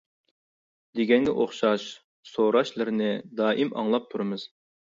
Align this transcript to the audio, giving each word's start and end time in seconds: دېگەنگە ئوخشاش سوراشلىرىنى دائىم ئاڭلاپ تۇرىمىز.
دېگەنگە 0.99 1.35
ئوخشاش 1.43 1.85
سوراشلىرىنى 2.31 3.13
دائىم 3.43 3.73
ئاڭلاپ 3.79 4.13
تۇرىمىز. 4.15 4.49